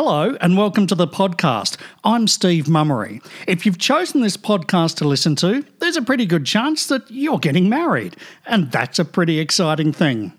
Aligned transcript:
Hello 0.00 0.36
and 0.40 0.56
welcome 0.56 0.86
to 0.86 0.94
the 0.94 1.08
podcast. 1.08 1.76
I'm 2.04 2.28
Steve 2.28 2.68
Mummery. 2.68 3.20
If 3.48 3.66
you've 3.66 3.78
chosen 3.78 4.20
this 4.20 4.36
podcast 4.36 4.94
to 4.98 5.08
listen 5.08 5.34
to, 5.34 5.64
there's 5.80 5.96
a 5.96 6.02
pretty 6.02 6.24
good 6.24 6.46
chance 6.46 6.86
that 6.86 7.10
you're 7.10 7.40
getting 7.40 7.68
married, 7.68 8.16
and 8.46 8.70
that's 8.70 9.00
a 9.00 9.04
pretty 9.04 9.40
exciting 9.40 9.92
thing. 9.92 10.32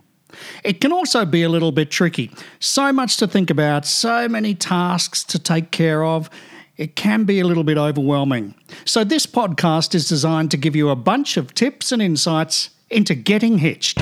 It 0.64 0.80
can 0.80 0.94
also 0.94 1.26
be 1.26 1.44
a 1.44 1.50
little 1.50 1.74
bit 1.74 1.92
tricky. 1.92 2.32
So 2.62 2.94
much 2.94 3.18
to 3.18 3.28
think 3.28 3.50
about, 3.50 3.86
so 3.86 4.30
many 4.30 4.56
tasks 4.56 5.26
to 5.26 5.38
take 5.38 5.72
care 5.72 6.06
of. 6.06 6.30
It 6.78 6.96
can 6.96 7.26
be 7.26 7.42
a 7.42 7.46
little 7.46 7.66
bit 7.66 7.78
overwhelming. 7.78 8.56
So, 8.86 9.04
this 9.04 9.26
podcast 9.26 9.94
is 9.94 10.08
designed 10.08 10.52
to 10.52 10.58
give 10.58 10.74
you 10.74 10.88
a 10.88 10.96
bunch 10.96 11.36
of 11.36 11.54
tips 11.54 11.92
and 11.92 12.02
insights 12.02 12.70
into 12.90 13.14
getting 13.14 13.58
hitched. 13.58 14.00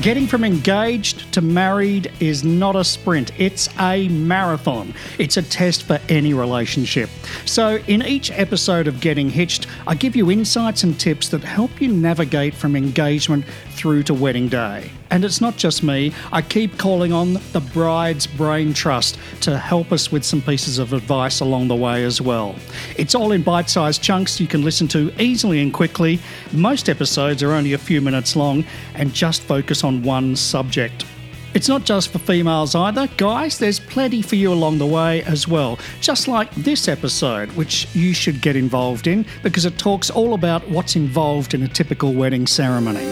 Getting 0.00 0.26
from 0.26 0.44
engaged 0.44 1.30
to 1.34 1.42
married 1.42 2.10
is 2.20 2.42
not 2.42 2.74
a 2.74 2.82
sprint, 2.82 3.38
it's 3.38 3.68
a 3.78 4.08
marathon. 4.08 4.94
It's 5.18 5.36
a 5.36 5.42
test 5.42 5.82
for 5.82 6.00
any 6.08 6.32
relationship. 6.32 7.10
So, 7.44 7.76
in 7.86 8.00
each 8.06 8.30
episode 8.30 8.88
of 8.88 9.02
Getting 9.02 9.28
Hitched, 9.28 9.66
I 9.86 9.94
give 9.94 10.16
you 10.16 10.30
insights 10.30 10.84
and 10.84 10.98
tips 10.98 11.28
that 11.28 11.44
help 11.44 11.82
you 11.82 11.88
navigate 11.88 12.54
from 12.54 12.76
engagement 12.76 13.44
through 13.72 14.04
to 14.04 14.14
wedding 14.14 14.48
day. 14.48 14.90
And 15.10 15.24
it's 15.24 15.40
not 15.40 15.56
just 15.56 15.82
me, 15.82 16.12
I 16.32 16.40
keep 16.40 16.78
calling 16.78 17.12
on 17.12 17.34
the 17.52 17.60
Bride's 17.72 18.26
Brain 18.28 18.72
Trust 18.72 19.18
to 19.40 19.58
help 19.58 19.90
us 19.90 20.12
with 20.12 20.24
some 20.24 20.40
pieces 20.40 20.78
of 20.78 20.92
advice 20.92 21.40
along 21.40 21.66
the 21.66 21.74
way 21.74 22.04
as 22.04 22.20
well. 22.20 22.54
It's 22.96 23.14
all 23.14 23.32
in 23.32 23.42
bite 23.42 23.68
sized 23.68 24.02
chunks 24.02 24.40
you 24.40 24.46
can 24.46 24.62
listen 24.62 24.86
to 24.88 25.12
easily 25.20 25.60
and 25.60 25.74
quickly. 25.74 26.20
Most 26.52 26.88
episodes 26.88 27.42
are 27.42 27.52
only 27.52 27.72
a 27.72 27.78
few 27.78 28.00
minutes 28.00 28.36
long 28.36 28.64
and 28.94 29.12
just 29.12 29.42
focus 29.42 29.82
on 29.82 29.89
one 29.98 30.36
subject. 30.36 31.04
It's 31.52 31.68
not 31.68 31.84
just 31.84 32.10
for 32.10 32.20
females 32.20 32.76
either, 32.76 33.08
guys, 33.16 33.58
there's 33.58 33.80
plenty 33.80 34.22
for 34.22 34.36
you 34.36 34.52
along 34.52 34.78
the 34.78 34.86
way 34.86 35.24
as 35.24 35.48
well. 35.48 35.80
Just 36.00 36.28
like 36.28 36.54
this 36.54 36.86
episode, 36.86 37.50
which 37.52 37.92
you 37.92 38.14
should 38.14 38.40
get 38.40 38.54
involved 38.54 39.08
in 39.08 39.26
because 39.42 39.64
it 39.64 39.76
talks 39.76 40.10
all 40.10 40.34
about 40.34 40.68
what's 40.70 40.94
involved 40.94 41.52
in 41.54 41.64
a 41.64 41.68
typical 41.68 42.12
wedding 42.12 42.46
ceremony. 42.46 43.04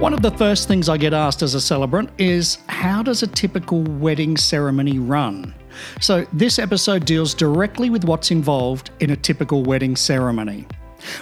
One 0.00 0.14
of 0.14 0.22
the 0.22 0.30
first 0.30 0.68
things 0.68 0.88
I 0.88 0.96
get 0.96 1.12
asked 1.12 1.42
as 1.42 1.54
a 1.54 1.60
celebrant 1.60 2.08
is 2.16 2.56
how 2.70 3.02
does 3.02 3.22
a 3.22 3.26
typical 3.26 3.82
wedding 3.82 4.38
ceremony 4.38 4.98
run? 4.98 5.54
So, 6.00 6.26
this 6.32 6.58
episode 6.58 7.04
deals 7.04 7.34
directly 7.34 7.90
with 7.90 8.04
what's 8.04 8.30
involved 8.30 8.90
in 9.00 9.10
a 9.10 9.16
typical 9.16 9.62
wedding 9.62 9.96
ceremony. 9.96 10.66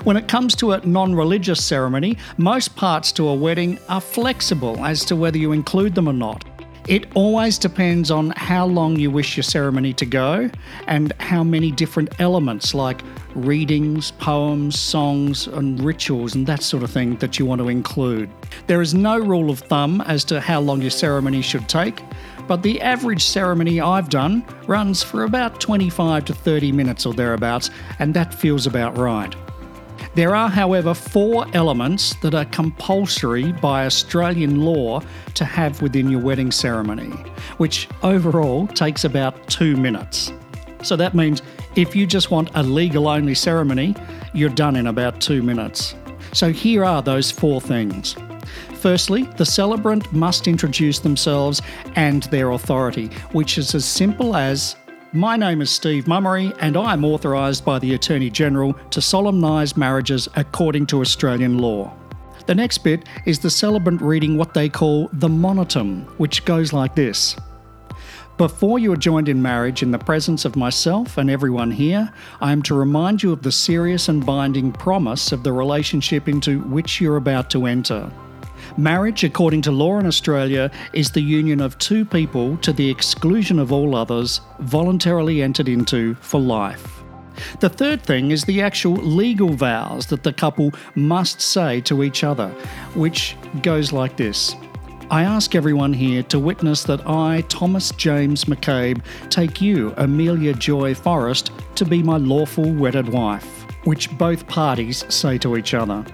When 0.05 0.17
it 0.17 0.29
comes 0.29 0.55
to 0.57 0.73
a 0.73 0.87
non 0.87 1.15
religious 1.15 1.65
ceremony, 1.65 2.19
most 2.37 2.77
parts 2.77 3.13
to 3.13 3.29
a 3.29 3.35
wedding 3.35 3.79
are 3.89 4.01
flexible 4.01 4.85
as 4.85 5.05
to 5.07 5.17
whether 5.17 5.39
you 5.39 5.53
include 5.53 5.95
them 5.95 6.09
or 6.09 6.13
not. 6.13 6.45
It 6.89 7.07
always 7.15 7.59
depends 7.59 8.11
on 8.11 8.31
how 8.31 8.65
long 8.65 8.99
you 8.99 9.11
wish 9.11 9.37
your 9.37 9.45
ceremony 9.45 9.93
to 9.93 10.07
go 10.07 10.51
and 10.87 11.13
how 11.21 11.45
many 11.45 11.71
different 11.71 12.19
elements 12.19 12.73
like 12.73 13.03
readings, 13.35 14.13
poems, 14.13 14.79
songs, 14.79 15.49
and 15.49 15.79
rituals 15.81 16.35
and 16.35 16.47
that 16.47 16.63
sort 16.63 16.83
of 16.83 16.91
thing 16.91 17.17
that 17.17 17.39
you 17.39 17.45
want 17.45 17.61
to 17.61 17.69
include. 17.69 18.31
There 18.69 18.81
is 18.81 18.95
no 18.95 19.19
rule 19.19 19.51
of 19.51 19.59
thumb 19.59 20.01
as 20.03 20.25
to 20.25 20.41
how 20.41 20.61
long 20.61 20.81
your 20.81 20.91
ceremony 20.91 21.43
should 21.43 21.69
take, 21.69 22.03
but 22.47 22.63
the 22.63 22.81
average 22.81 23.23
ceremony 23.23 23.83
I've 23.83 24.09
done 24.09 24.43
runs 24.67 25.03
for 25.03 25.25
about 25.25 25.61
25 25.61 26.25
to 26.25 26.33
30 26.33 26.73
minutes 26.73 27.05
or 27.05 27.13
thereabouts, 27.13 27.69
and 27.99 28.15
that 28.15 28.33
feels 28.33 28.67
about 28.67 28.97
right. 28.97 29.37
There 30.15 30.35
are, 30.35 30.49
however, 30.49 30.95
four 30.95 31.47
elements 31.55 32.15
that 32.23 32.35
are 32.35 32.45
compulsory 32.47 33.53
by 33.53 33.87
Australian 33.87 34.63
law 34.63 35.01
to 35.35 35.45
have 35.45 35.81
within 35.83 36.11
your 36.11 36.21
wedding 36.21 36.51
ceremony, 36.51 37.11
which 37.59 37.89
overall 38.03 38.67
takes 38.67 39.05
about 39.05 39.49
two 39.49 39.77
minutes. 39.77 40.33
So 40.83 40.97
that 40.97 41.15
means 41.15 41.43
if 41.77 41.95
you 41.95 42.07
just 42.07 42.31
want 42.31 42.51
a 42.55 42.63
legal 42.63 43.09
only 43.09 43.35
ceremony, 43.35 43.95
you're 44.33 44.49
done 44.49 44.77
in 44.77 44.87
about 44.87 45.21
two 45.21 45.43
minutes. 45.43 45.95
So 46.33 46.53
here 46.53 46.85
are 46.85 47.03
those 47.03 47.31
four 47.31 47.61
things. 47.61 48.17
Firstly, 48.75 49.25
the 49.37 49.45
celebrant 49.45 50.13
must 50.13 50.47
introduce 50.47 51.01
themselves 51.01 51.61
and 51.97 52.23
their 52.25 52.53
authority, 52.53 53.09
which 53.33 53.59
is 53.59 53.75
as 53.75 53.85
simple 53.85 54.37
as 54.37 54.77
my 55.13 55.37
name 55.37 55.63
is 55.63 55.71
Steve 55.71 56.07
Mummery, 56.07 56.53
and 56.61 56.77
I 56.77 56.93
am 56.93 57.05
authorised 57.05 57.65
by 57.65 57.79
the 57.79 57.95
Attorney 57.95 58.29
General 58.29 58.75
to 58.91 59.01
solemnise 59.01 59.77
marriages 59.77 60.29
according 60.37 60.87
to 60.87 61.01
Australian 61.01 61.59
law. 61.59 61.93
The 62.47 62.55
next 62.55 62.79
bit 62.79 63.07
is 63.25 63.39
the 63.39 63.51
celebrant 63.51 64.03
reading 64.03 64.37
what 64.37 64.53
they 64.53 64.69
call 64.69 65.09
the 65.15 65.29
monitum, 65.29 66.05
which 66.19 66.45
goes 66.45 66.73
like 66.73 66.95
this 66.95 67.37
Before 68.37 68.79
you 68.79 68.93
are 68.93 68.97
joined 68.97 69.31
in 69.31 69.41
marriage 69.41 69.83
in 69.83 69.93
the 69.93 69.99
presence 69.99 70.45
of 70.45 70.57
myself 70.57 71.17
and 71.17 71.31
everyone 71.31 71.71
here, 71.71 72.13
I 72.41 72.53
am 72.53 72.63
to 72.65 72.75
remind 72.75 73.23
you 73.23 73.33
of 73.33 73.43
the 73.43 73.53
serious 73.53 74.09
and 74.09 74.25
binding 74.25 74.73
promise 74.73 75.33
of 75.33 75.43
the 75.43 75.53
relationship 75.53 76.29
into 76.29 76.61
which 76.61 77.01
you're 77.01 77.17
about 77.17 77.49
to 77.51 77.67
enter. 77.67 78.11
Marriage, 78.77 79.25
according 79.25 79.63
to 79.63 79.73
law 79.73 79.99
in 79.99 80.07
Australia, 80.07 80.71
is 80.93 81.11
the 81.11 81.21
union 81.21 81.61
of 81.61 81.79
two 81.79 82.05
people 82.05 82.57
to 82.59 82.73
the 82.73 82.89
exclusion 82.89 83.59
of 83.59 83.73
all 83.73 83.95
others, 83.95 84.41
voluntarily 84.61 85.43
entered 85.43 85.69
into 85.69 86.15
for 86.17 86.41
life. 86.41 87.03
The 87.61 87.69
third 87.69 88.03
thing 88.03 88.31
is 88.31 88.45
the 88.45 88.63
actual 88.63 88.95
legal 88.95 89.51
vows 89.51 90.07
that 90.07 90.23
the 90.23 90.33
couple 90.33 90.73
must 90.95 91.41
say 91.41 91.81
to 91.83 92.03
each 92.03 92.25
other, 92.25 92.49
which 92.95 93.37
goes 93.63 93.93
like 93.93 94.17
this. 94.17 94.57
I 95.11 95.23
ask 95.23 95.55
everyone 95.55 95.95
here 95.95 96.23
to 96.25 96.39
witness 96.39 96.83
that 96.85 97.09
I, 97.09 97.43
Thomas 97.49 97.93
James 97.93 98.45
McCabe, 98.45 99.01
take 99.31 99.61
you, 99.61 99.95
Amelia 99.97 100.53
Joy 100.53 100.95
Forrest, 100.95 101.51
to 101.77 101.87
be 101.87 102.03
my 102.03 102.19
lawful 102.19 102.71
wedded 102.71 103.09
wife, 103.09 103.65
which 103.85 104.11
both 104.19 104.47
parties 104.47 105.07
say 105.09 105.39
to 105.39 105.57
each 105.57 105.73
other. 105.73 106.05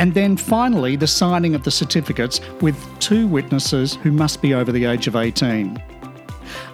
And 0.00 0.14
then 0.14 0.38
finally, 0.38 0.96
the 0.96 1.06
signing 1.06 1.54
of 1.54 1.64
the 1.64 1.70
certificates 1.70 2.40
with 2.62 2.74
two 3.00 3.26
witnesses 3.26 3.96
who 3.96 4.10
must 4.10 4.40
be 4.40 4.54
over 4.54 4.72
the 4.72 4.86
age 4.86 5.06
of 5.06 5.14
18. 5.14 5.80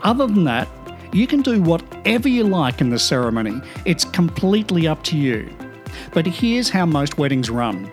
Other 0.05 0.29
than 0.29 0.45
that, 0.45 0.69
you 1.13 1.27
can 1.27 1.43
do 1.43 1.61
whatever 1.61 2.29
you 2.29 2.45
like 2.45 2.81
in 2.81 2.91
the 2.91 3.01
ceremony, 3.01 3.61
it's 3.85 4.05
completely 4.05 4.87
up 4.87 5.03
to 5.03 5.17
you. 5.17 5.51
But 6.15 6.25
here's 6.25 6.69
how 6.69 6.87
most 6.87 7.19
weddings 7.19 7.51
run 7.51 7.91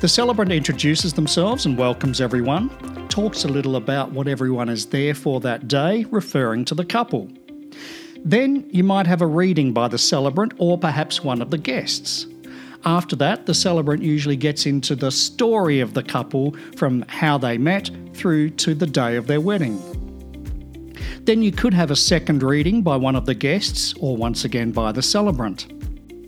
the 0.00 0.08
celebrant 0.08 0.50
introduces 0.50 1.12
themselves 1.12 1.64
and 1.64 1.78
welcomes 1.78 2.20
everyone, 2.20 2.70
talks 3.08 3.44
a 3.44 3.48
little 3.48 3.76
about 3.76 4.10
what 4.10 4.26
everyone 4.26 4.68
is 4.68 4.86
there 4.86 5.14
for 5.14 5.38
that 5.40 5.68
day, 5.68 6.06
referring 6.10 6.64
to 6.64 6.74
the 6.74 6.84
couple. 6.84 7.28
Then 8.24 8.68
you 8.72 8.82
might 8.82 9.06
have 9.06 9.22
a 9.22 9.26
reading 9.28 9.72
by 9.72 9.86
the 9.86 9.98
celebrant 9.98 10.54
or 10.58 10.76
perhaps 10.76 11.22
one 11.22 11.40
of 11.40 11.50
the 11.50 11.58
guests. 11.58 12.26
After 12.88 13.16
that, 13.16 13.44
the 13.44 13.52
celebrant 13.52 14.02
usually 14.02 14.34
gets 14.34 14.64
into 14.64 14.96
the 14.96 15.10
story 15.10 15.80
of 15.80 15.92
the 15.92 16.02
couple 16.02 16.56
from 16.74 17.04
how 17.06 17.36
they 17.36 17.58
met 17.58 17.90
through 18.14 18.48
to 18.64 18.74
the 18.74 18.86
day 18.86 19.16
of 19.16 19.26
their 19.26 19.42
wedding. 19.42 19.78
Then 21.24 21.42
you 21.42 21.52
could 21.52 21.74
have 21.74 21.90
a 21.90 21.96
second 21.96 22.42
reading 22.42 22.80
by 22.80 22.96
one 22.96 23.14
of 23.14 23.26
the 23.26 23.34
guests 23.34 23.92
or 24.00 24.16
once 24.16 24.46
again 24.46 24.72
by 24.72 24.92
the 24.92 25.02
celebrant. 25.02 25.70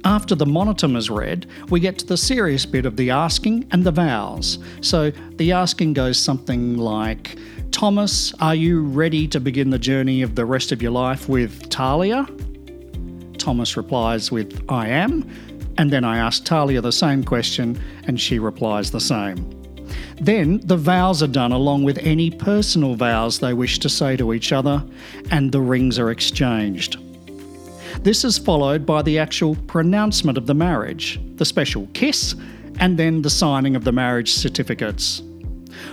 After 0.04 0.34
the 0.34 0.44
monitum 0.44 0.98
is 0.98 1.08
read, 1.08 1.46
we 1.70 1.80
get 1.80 1.98
to 2.00 2.06
the 2.06 2.18
serious 2.18 2.66
bit 2.66 2.84
of 2.84 2.98
the 2.98 3.08
asking 3.08 3.66
and 3.70 3.82
the 3.82 3.90
vows. 3.90 4.58
So 4.82 5.12
the 5.36 5.52
asking 5.52 5.94
goes 5.94 6.18
something 6.18 6.76
like 6.76 7.38
Thomas, 7.70 8.34
are 8.38 8.54
you 8.54 8.82
ready 8.82 9.26
to 9.28 9.40
begin 9.40 9.70
the 9.70 9.78
journey 9.78 10.20
of 10.20 10.34
the 10.34 10.44
rest 10.44 10.72
of 10.72 10.82
your 10.82 10.92
life 10.92 11.26
with 11.26 11.70
Talia? 11.70 12.26
Thomas 13.38 13.78
replies 13.78 14.30
with, 14.30 14.62
I 14.68 14.88
am. 14.88 15.26
And 15.78 15.90
then 15.90 16.04
I 16.04 16.18
ask 16.18 16.44
Talia 16.44 16.80
the 16.80 16.92
same 16.92 17.24
question, 17.24 17.80
and 18.04 18.20
she 18.20 18.38
replies 18.38 18.90
the 18.90 19.00
same. 19.00 19.36
Then 20.20 20.60
the 20.64 20.76
vows 20.76 21.22
are 21.22 21.26
done 21.28 21.52
along 21.52 21.84
with 21.84 21.98
any 21.98 22.30
personal 22.30 22.94
vows 22.94 23.38
they 23.38 23.54
wish 23.54 23.78
to 23.78 23.88
say 23.88 24.16
to 24.16 24.34
each 24.34 24.52
other, 24.52 24.84
and 25.30 25.50
the 25.50 25.60
rings 25.60 25.98
are 25.98 26.10
exchanged. 26.10 26.98
This 28.02 28.24
is 28.24 28.38
followed 28.38 28.86
by 28.86 29.02
the 29.02 29.18
actual 29.18 29.56
pronouncement 29.66 30.38
of 30.38 30.46
the 30.46 30.54
marriage, 30.54 31.18
the 31.36 31.44
special 31.44 31.88
kiss, 31.94 32.34
and 32.78 32.98
then 32.98 33.22
the 33.22 33.30
signing 33.30 33.76
of 33.76 33.84
the 33.84 33.92
marriage 33.92 34.32
certificates. 34.32 35.22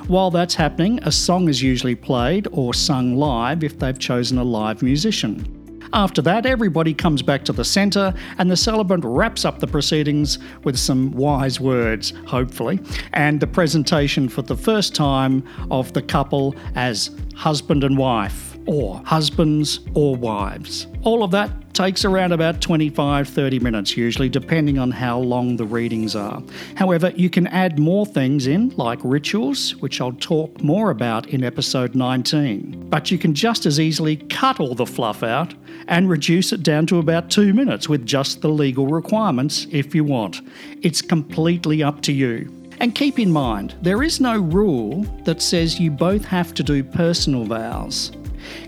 While 0.07 0.31
that's 0.31 0.55
happening, 0.55 0.99
a 1.03 1.11
song 1.11 1.49
is 1.49 1.61
usually 1.61 1.95
played 1.95 2.47
or 2.51 2.73
sung 2.73 3.15
live 3.15 3.63
if 3.63 3.79
they've 3.79 3.97
chosen 3.97 4.37
a 4.37 4.43
live 4.43 4.81
musician. 4.81 5.56
After 5.93 6.21
that, 6.23 6.45
everybody 6.45 6.93
comes 6.93 7.21
back 7.21 7.43
to 7.45 7.53
the 7.53 7.65
centre 7.65 8.13
and 8.37 8.51
the 8.51 8.57
celebrant 8.57 9.03
wraps 9.05 9.45
up 9.45 9.59
the 9.59 9.67
proceedings 9.67 10.39
with 10.63 10.77
some 10.77 11.11
wise 11.11 11.59
words, 11.59 12.13
hopefully, 12.25 12.79
and 13.13 13.39
the 13.39 13.47
presentation 13.47 14.29
for 14.29 14.41
the 14.41 14.55
first 14.55 14.95
time 14.95 15.43
of 15.71 15.93
the 15.93 16.01
couple 16.01 16.55
as 16.75 17.11
husband 17.35 17.83
and 17.83 17.97
wife, 17.97 18.46
or 18.67 19.01
husbands 19.05 19.79
or 19.93 20.15
wives. 20.15 20.87
All 21.03 21.23
of 21.23 21.31
that 21.31 21.51
takes 21.73 22.03
around 22.05 22.31
about 22.31 22.59
25 22.59 23.29
30 23.29 23.59
minutes, 23.59 23.95
usually, 23.95 24.29
depending 24.29 24.77
on 24.77 24.91
how 24.91 25.19
long 25.19 25.55
the 25.55 25.65
readings 25.65 26.15
are. 26.15 26.41
However, 26.75 27.11
you 27.15 27.29
can 27.29 27.47
add 27.47 27.79
more 27.79 28.05
things 28.05 28.47
in, 28.47 28.69
like 28.77 28.99
rituals, 29.03 29.75
which 29.75 30.01
I'll 30.01 30.13
talk 30.13 30.61
more 30.61 30.89
about 30.89 31.27
in 31.27 31.43
episode 31.43 31.95
19. 31.95 32.89
But 32.89 33.11
you 33.11 33.17
can 33.17 33.33
just 33.33 33.65
as 33.65 33.79
easily 33.79 34.17
cut 34.17 34.59
all 34.59 34.75
the 34.75 34.85
fluff 34.85 35.23
out 35.23 35.53
and 35.87 36.09
reduce 36.09 36.51
it 36.51 36.63
down 36.63 36.87
to 36.87 36.99
about 36.99 37.29
two 37.29 37.53
minutes 37.53 37.87
with 37.87 38.05
just 38.05 38.41
the 38.41 38.49
legal 38.49 38.87
requirements 38.87 39.67
if 39.71 39.93
you 39.93 40.03
want. 40.03 40.41
It's 40.81 41.01
completely 41.01 41.83
up 41.83 42.01
to 42.01 42.11
you. 42.11 42.51
And 42.79 42.93
keep 42.93 43.17
in 43.17 43.31
mind, 43.31 43.75
there 43.81 44.03
is 44.03 44.19
no 44.19 44.37
rule 44.37 45.03
that 45.25 45.41
says 45.41 45.79
you 45.79 45.89
both 45.89 46.23
have 46.25 46.53
to 46.55 46.63
do 46.63 46.83
personal 46.83 47.45
vows. 47.45 48.11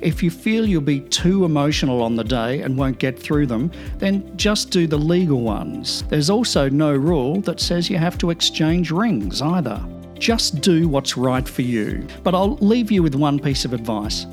If 0.01 0.21
you 0.23 0.31
feel 0.31 0.65
you'll 0.65 0.81
be 0.81 1.01
too 1.01 1.45
emotional 1.45 2.01
on 2.01 2.15
the 2.15 2.23
day 2.23 2.61
and 2.61 2.77
won't 2.77 2.99
get 2.99 3.19
through 3.19 3.47
them, 3.47 3.71
then 3.97 4.35
just 4.37 4.71
do 4.71 4.87
the 4.87 4.97
legal 4.97 5.41
ones. 5.41 6.03
There's 6.09 6.29
also 6.29 6.69
no 6.69 6.95
rule 6.95 7.41
that 7.41 7.59
says 7.59 7.89
you 7.89 7.97
have 7.97 8.17
to 8.19 8.29
exchange 8.29 8.91
rings 8.91 9.41
either. 9.41 9.83
Just 10.15 10.61
do 10.61 10.87
what's 10.87 11.15
right 11.15 11.47
for 11.47 11.61
you. 11.61 12.05
But 12.23 12.35
I'll 12.35 12.55
leave 12.57 12.91
you 12.91 13.01
with 13.01 13.15
one 13.15 13.39
piece 13.39 13.65
of 13.65 13.73
advice 13.73 14.25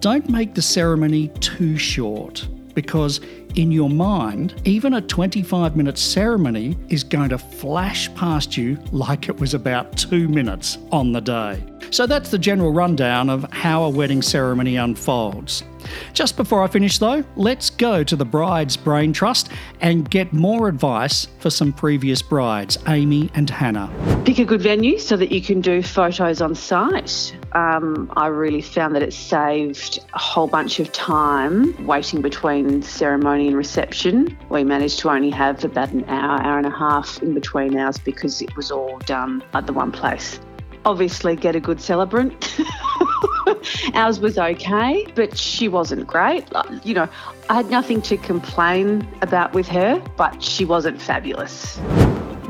don't 0.00 0.28
make 0.28 0.54
the 0.54 0.62
ceremony 0.62 1.28
too 1.40 1.76
short 1.78 2.46
because 2.74 3.20
in 3.56 3.72
your 3.72 3.90
mind, 3.90 4.60
even 4.64 4.94
a 4.94 5.00
25 5.00 5.76
minute 5.76 5.98
ceremony 5.98 6.76
is 6.88 7.02
going 7.02 7.30
to 7.30 7.38
flash 7.38 8.14
past 8.14 8.56
you 8.56 8.78
like 8.92 9.28
it 9.28 9.40
was 9.40 9.54
about 9.54 9.96
two 9.96 10.28
minutes 10.28 10.78
on 10.92 11.12
the 11.12 11.20
day. 11.20 11.62
So 11.90 12.06
that's 12.06 12.30
the 12.30 12.38
general 12.38 12.72
rundown 12.72 13.30
of 13.30 13.50
how 13.52 13.84
a 13.84 13.90
wedding 13.90 14.22
ceremony 14.22 14.76
unfolds. 14.76 15.64
Just 16.12 16.36
before 16.36 16.62
I 16.62 16.66
finish, 16.66 16.98
though, 16.98 17.24
let's 17.36 17.70
go 17.70 18.02
to 18.02 18.16
the 18.16 18.24
Bride's 18.24 18.76
Brain 18.76 19.12
Trust 19.12 19.50
and 19.80 20.08
get 20.10 20.32
more 20.32 20.68
advice 20.68 21.28
for 21.38 21.50
some 21.50 21.72
previous 21.72 22.22
brides, 22.22 22.78
Amy 22.88 23.30
and 23.34 23.48
Hannah. 23.48 23.90
Pick 24.24 24.38
a 24.38 24.44
good 24.44 24.62
venue 24.62 24.98
so 24.98 25.16
that 25.16 25.30
you 25.30 25.40
can 25.40 25.60
do 25.60 25.82
photos 25.82 26.40
on 26.40 26.54
site. 26.54 27.36
Um, 27.52 28.12
I 28.16 28.26
really 28.26 28.62
found 28.62 28.94
that 28.96 29.02
it 29.02 29.12
saved 29.12 30.00
a 30.12 30.18
whole 30.18 30.48
bunch 30.48 30.80
of 30.80 30.92
time 30.92 31.86
waiting 31.86 32.20
between 32.20 32.82
ceremony 32.82 33.45
and 33.46 33.56
reception. 33.56 34.36
We 34.48 34.64
managed 34.64 34.98
to 35.00 35.10
only 35.10 35.30
have 35.30 35.64
about 35.64 35.90
an 35.90 36.04
hour, 36.08 36.40
hour 36.42 36.58
and 36.58 36.66
a 36.66 36.70
half 36.70 37.22
in 37.22 37.34
between 37.34 37.76
ours 37.76 37.98
because 37.98 38.42
it 38.42 38.56
was 38.56 38.70
all 38.70 38.98
done 39.00 39.42
at 39.54 39.66
the 39.66 39.72
one 39.72 39.92
place. 39.92 40.40
Obviously, 40.84 41.36
get 41.36 41.56
a 41.56 41.60
good 41.60 41.80
celebrant. 41.80 42.58
Ours 43.94 44.20
was 44.20 44.38
okay, 44.38 45.06
but 45.14 45.36
she 45.36 45.68
wasn't 45.68 46.06
great. 46.06 46.44
You 46.84 46.94
know, 46.94 47.08
I 47.50 47.54
had 47.54 47.70
nothing 47.70 48.02
to 48.02 48.16
complain 48.16 49.06
about 49.22 49.52
with 49.52 49.66
her, 49.68 50.02
but 50.16 50.42
she 50.42 50.64
wasn't 50.64 51.00
fabulous 51.00 51.80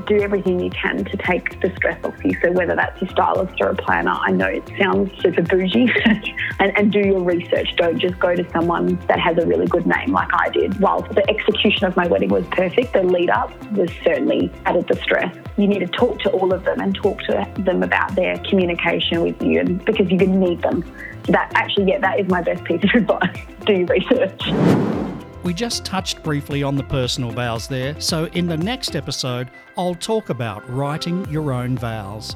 do 0.07 0.21
everything 0.21 0.61
you 0.61 0.71
can 0.71 1.05
to 1.05 1.17
take 1.17 1.61
the 1.61 1.73
stress 1.77 2.03
off 2.05 2.15
you. 2.25 2.37
So 2.43 2.53
whether 2.53 2.75
that's 2.75 3.01
a 3.03 3.07
stylist 3.09 3.61
or 3.61 3.69
a 3.71 3.75
planner, 3.75 4.13
I 4.13 4.31
know 4.31 4.47
it 4.47 4.69
sounds 4.79 5.11
super 5.21 5.43
bougie, 5.43 5.91
and, 6.61 6.77
and 6.77 6.93
do 6.93 7.01
your 7.01 7.23
research. 7.23 7.75
Don't 7.77 7.99
just 7.99 8.19
go 8.19 8.35
to 8.35 8.49
someone 8.51 8.97
that 9.09 9.21
has 9.21 9.37
a 9.39 9.47
really 9.47 9.67
good 9.67 9.87
name 9.87 10.13
like 10.13 10.29
I 10.33 10.49
did. 10.51 10.79
While 10.81 11.03
the 11.03 11.29
execution 11.29 11.87
of 11.87 11.97
my 11.97 12.07
wedding 12.07 12.31
was 12.31 12.47
perfect, 12.51 12.93
the 12.93 13.03
lead 13.03 13.31
up 13.31 13.51
was 13.73 13.91
certainly 14.05 14.51
added 14.65 14.87
the 14.89 14.97
stress. 14.97 15.35
You 15.57 15.67
need 15.67 15.81
to 15.81 15.89
talk 15.89 16.21
to 16.21 16.31
all 16.31 16.53
of 16.53 16.65
them 16.65 16.81
and 16.81 16.95
talk 16.95 17.21
to 17.23 17.47
them 17.59 17.83
about 17.83 18.15
their 18.15 18.39
communication 18.39 19.23
with 19.23 19.41
you, 19.43 19.61
and 19.61 19.85
because 19.85 20.09
you're 20.09 20.19
going 20.19 20.33
to 20.33 20.49
need 20.49 20.63
them. 20.63 20.85
That 21.25 21.51
actually, 21.55 21.91
yeah, 21.91 21.99
that 21.99 22.21
is 22.21 22.29
my 22.29 22.41
best 22.41 22.63
piece 22.65 22.85
of 22.85 22.91
advice. 22.95 23.37
Do 23.65 23.73
your 23.73 23.87
research. 23.87 25.06
We 25.47 25.55
just 25.55 25.85
touched 25.85 26.25
briefly 26.25 26.65
on 26.65 26.75
the 26.75 26.83
personal 26.83 27.31
vows 27.31 27.69
there, 27.69 28.01
so 28.01 28.25
in 28.33 28.49
the 28.49 28.57
next 28.57 28.97
episode, 28.97 29.49
I'll 29.79 29.95
talk 29.95 30.29
about 30.29 30.69
writing 30.69 31.25
your 31.31 31.53
own 31.53 31.79
vows. 31.79 32.35